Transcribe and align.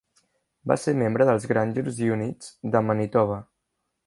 Va 0.71 0.77
ser 0.83 0.93
membre 1.01 1.27
dels 1.31 1.45
Grangers 1.53 2.01
Units 2.17 2.51
de 2.77 2.83
Manitoba. 2.89 3.43